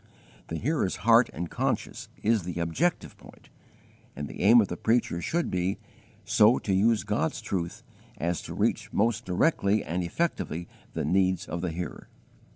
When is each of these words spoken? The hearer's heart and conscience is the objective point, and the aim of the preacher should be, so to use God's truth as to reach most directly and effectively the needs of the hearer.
The 0.47 0.57
hearer's 0.57 0.95
heart 1.05 1.29
and 1.31 1.47
conscience 1.47 2.09
is 2.23 2.41
the 2.41 2.59
objective 2.59 3.15
point, 3.17 3.49
and 4.15 4.27
the 4.27 4.41
aim 4.41 4.59
of 4.59 4.67
the 4.67 4.75
preacher 4.75 5.21
should 5.21 5.51
be, 5.51 5.77
so 6.25 6.57
to 6.57 6.73
use 6.73 7.03
God's 7.03 7.39
truth 7.39 7.83
as 8.17 8.41
to 8.41 8.55
reach 8.55 8.91
most 8.91 9.25
directly 9.25 9.83
and 9.83 10.01
effectively 10.03 10.67
the 10.93 11.05
needs 11.05 11.45
of 11.45 11.61
the 11.61 11.69
hearer. 11.69 12.09